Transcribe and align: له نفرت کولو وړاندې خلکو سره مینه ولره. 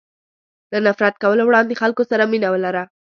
له 0.71 0.79
نفرت 0.87 1.15
کولو 1.23 1.43
وړاندې 1.45 1.79
خلکو 1.81 2.03
سره 2.11 2.29
مینه 2.31 2.47
ولره. 2.53 2.83